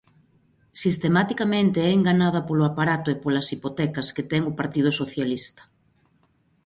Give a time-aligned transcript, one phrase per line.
[0.83, 5.61] Sistematicamente é enganada polo aparato e polas hipotecas que ten o Partido Socialista.